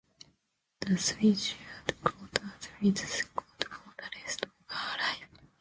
The 0.79 0.97
three 0.97 1.35
shared 1.35 2.03
quarters 2.03 2.69
with 2.81 2.97
Secord 3.07 3.63
for 3.65 3.93
the 3.99 4.09
rest 4.23 4.43
of 4.45 4.49
her 4.67 4.97
life. 4.97 5.29